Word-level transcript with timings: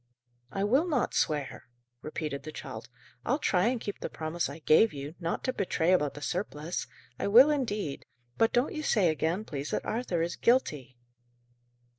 "I 0.51 0.63
will 0.63 0.87
not 0.87 1.13
swear," 1.13 1.65
repeated 2.01 2.41
the 2.41 2.51
child. 2.51 2.89
"I'll 3.23 3.37
try 3.37 3.67
and 3.67 3.79
keep 3.79 3.99
the 3.99 4.09
promise 4.09 4.49
I 4.49 4.57
gave 4.57 4.93
you, 4.95 5.13
not 5.19 5.43
to 5.43 5.53
betray 5.53 5.91
about 5.93 6.15
the 6.15 6.23
surplice 6.23 6.87
I 7.19 7.27
will 7.27 7.51
indeed; 7.51 8.07
but 8.35 8.51
don't 8.51 8.73
you 8.73 8.81
say 8.81 9.09
again, 9.09 9.45
please, 9.45 9.69
that 9.69 9.85
Arthur 9.85 10.23
is 10.23 10.35
guilty." 10.37 10.97